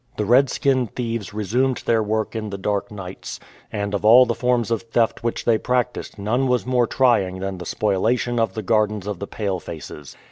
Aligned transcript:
The 0.17 0.25
redskin 0.25 0.87
thieves 0.87 1.31
re 1.31 1.43
sumed 1.43 1.83
their 1.85 2.01
work 2.01 2.35
in 2.35 2.49
the 2.49 2.57
dark 2.57 2.89
nights; 2.89 3.39
and 3.71 3.93
of 3.93 4.03
all 4.03 4.25
the 4.25 4.33
forms 4.33 4.71
of 4.71 4.81
theft 4.81 5.23
which 5.23 5.45
they 5.45 5.59
practised 5.59 6.17
none 6.17 6.47
was 6.47 6.65
more 6.65 6.87
trying 6.87 7.37
than 7.37 7.59
the 7.59 7.67
spoliation 7.67 8.39
of 8.39 8.55
the 8.55 8.63
gardens 8.63 9.05
of 9.05 9.19
the 9.19 9.27
palefaces. 9.27 10.17